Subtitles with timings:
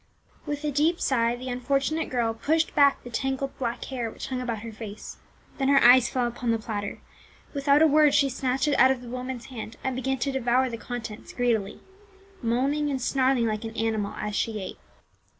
[0.47, 4.41] With a deep sigh the unfortunate girl pushed back the tangled black hair which hung
[4.41, 5.17] about her face,
[5.59, 6.99] then her eyes fell upon the platter;
[7.53, 10.71] without a word she snatched it out of the woman's hand and began to devour
[10.71, 11.81] the contents greedily,
[12.41, 14.79] moaning and snarling like an animal as she ate.